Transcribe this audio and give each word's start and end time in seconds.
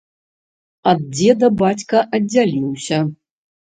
Ад 0.93 0.99
дзеда 1.11 1.47
бацька 1.61 1.97
аддзяліўся. 2.19 2.97